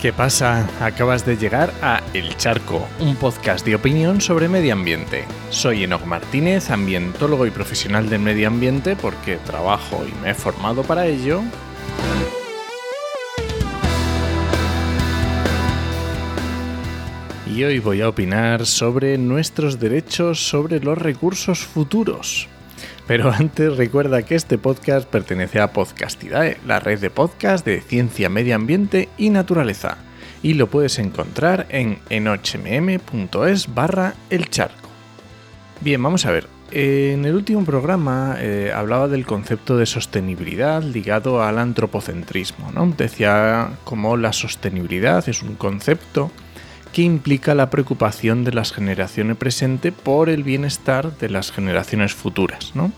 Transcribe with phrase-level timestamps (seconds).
[0.00, 0.68] ¿Qué pasa?
[0.80, 5.24] Acabas de llegar a El Charco, un podcast de opinión sobre medio ambiente.
[5.50, 10.84] Soy Enoch Martínez, ambientólogo y profesional del medio ambiente porque trabajo y me he formado
[10.84, 11.42] para ello.
[17.52, 22.46] Y hoy voy a opinar sobre nuestros derechos sobre los recursos futuros.
[23.08, 28.28] Pero antes recuerda que este podcast pertenece a Podcastidae, la red de podcast de ciencia,
[28.28, 29.96] medio ambiente y naturaleza.
[30.40, 34.88] Y lo puedes encontrar en enochmm.es barra el charco.
[35.80, 36.46] Bien, vamos a ver.
[36.70, 42.70] En el último programa eh, hablaba del concepto de sostenibilidad ligado al antropocentrismo.
[42.72, 42.92] ¿no?
[42.96, 46.30] Decía cómo la sostenibilidad es un concepto
[47.02, 52.92] implica la preocupación de las generaciones presentes por el bienestar de las generaciones futuras, ¿no?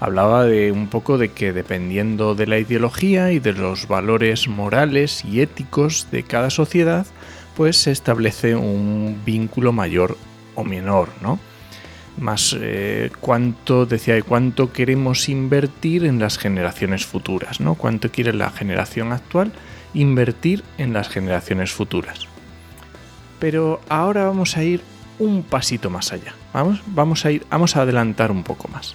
[0.00, 5.24] Hablaba de un poco de que dependiendo de la ideología y de los valores morales
[5.24, 7.06] y éticos de cada sociedad,
[7.56, 10.18] pues se establece un vínculo mayor
[10.54, 11.38] o menor, ¿no?
[12.18, 17.74] Más eh, cuánto, decía, cuánto queremos invertir en las generaciones futuras, ¿no?
[17.74, 19.52] Cuánto quiere la generación actual
[19.94, 22.28] invertir en las generaciones futuras.
[23.38, 24.82] Pero ahora vamos a ir
[25.18, 26.34] un pasito más allá.
[26.52, 28.94] Vamos, vamos a ir, vamos a adelantar un poco más.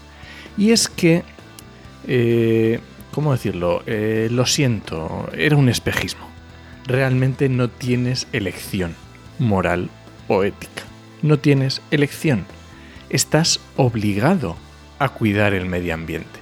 [0.57, 1.23] Y es que,
[2.07, 2.79] eh,
[3.11, 3.83] ¿cómo decirlo?
[3.85, 6.27] Eh, lo siento, era un espejismo.
[6.85, 8.95] Realmente no tienes elección
[9.39, 9.89] moral
[10.27, 10.83] o ética.
[11.21, 12.45] No tienes elección.
[13.09, 14.55] Estás obligado
[14.99, 16.39] a cuidar el medio ambiente.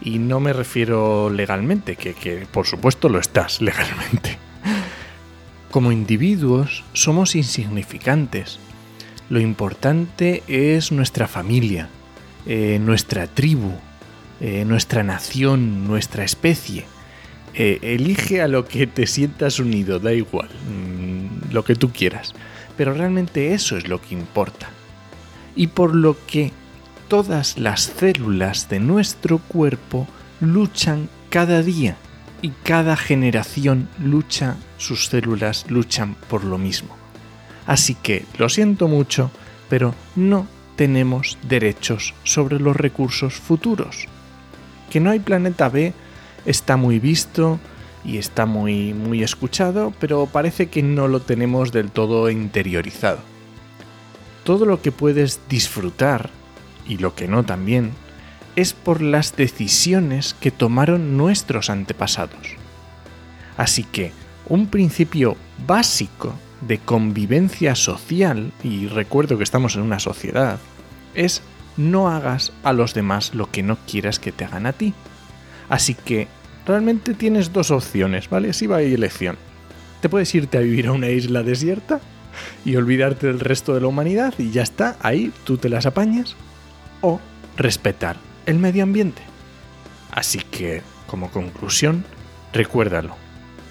[0.00, 4.43] Y no me refiero legalmente, que, que por supuesto lo estás legalmente.
[5.74, 8.60] Como individuos somos insignificantes.
[9.28, 11.88] Lo importante es nuestra familia,
[12.46, 13.72] eh, nuestra tribu,
[14.40, 16.84] eh, nuestra nación, nuestra especie.
[17.54, 22.34] Eh, elige a lo que te sientas unido, da igual, mm, lo que tú quieras.
[22.76, 24.68] Pero realmente eso es lo que importa.
[25.56, 26.52] Y por lo que
[27.08, 30.06] todas las células de nuestro cuerpo
[30.38, 31.96] luchan cada día
[32.44, 36.94] y cada generación lucha, sus células luchan por lo mismo.
[37.64, 39.30] Así que lo siento mucho,
[39.70, 40.46] pero no
[40.76, 44.08] tenemos derechos sobre los recursos futuros.
[44.90, 45.94] Que no hay planeta B
[46.44, 47.58] está muy visto
[48.04, 53.20] y está muy muy escuchado, pero parece que no lo tenemos del todo interiorizado.
[54.44, 56.28] Todo lo que puedes disfrutar
[56.86, 57.92] y lo que no también
[58.56, 62.56] es por las decisiones que tomaron nuestros antepasados.
[63.56, 64.12] Así que
[64.48, 70.58] un principio básico de convivencia social, y recuerdo que estamos en una sociedad,
[71.14, 71.42] es
[71.76, 74.94] no hagas a los demás lo que no quieras que te hagan a ti.
[75.68, 76.28] Así que
[76.66, 78.52] realmente tienes dos opciones, ¿vale?
[78.52, 79.36] Si va a elección.
[80.00, 82.00] Te puedes irte a vivir a una isla desierta
[82.64, 86.36] y olvidarte del resto de la humanidad y ya está, ahí tú te las apañas.
[87.00, 87.20] O
[87.56, 88.16] respetar
[88.46, 89.22] el medio ambiente.
[90.10, 92.04] Así que, como conclusión,
[92.52, 93.16] recuérdalo.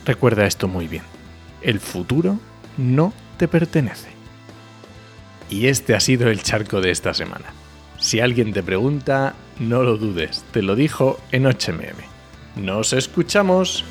[0.05, 1.03] Recuerda esto muy bien.
[1.61, 2.39] El futuro
[2.77, 4.09] no te pertenece.
[5.49, 7.45] Y este ha sido el charco de esta semana.
[7.99, 12.03] Si alguien te pregunta, no lo dudes, te lo dijo en HMM.
[12.55, 13.85] ¡Nos escuchamos!